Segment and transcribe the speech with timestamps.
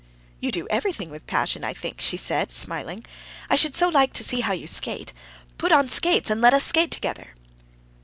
[0.39, 3.05] "You do everything with passion, I think," she said smiling.
[3.51, 5.13] "I should so like to see how you skate.
[5.59, 7.35] Put on skates, and let us skate together."